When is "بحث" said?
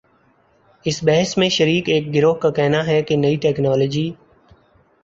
1.03-1.37